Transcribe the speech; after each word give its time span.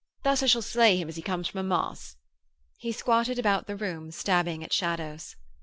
Thus 0.23 0.41
I 0.41 0.47
shall 0.47 0.63
slay 0.63 0.97
him 0.97 1.07
as 1.09 1.15
he 1.15 1.21
comes 1.21 1.47
from 1.47 1.59
a 1.59 1.63
Mass.' 1.63 2.15
He 2.79 2.91
squatted 2.91 3.37
about 3.37 3.67
the 3.67 3.75
room, 3.75 4.09
stabbing 4.09 4.63
at 4.63 4.73
shadows. 4.73 5.35